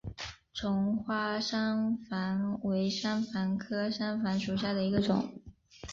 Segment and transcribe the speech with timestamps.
[0.51, 5.29] 丛花山矾为山矾科山矾属下的一个种。